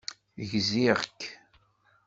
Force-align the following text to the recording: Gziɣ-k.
Gziɣ-k. 0.49 1.19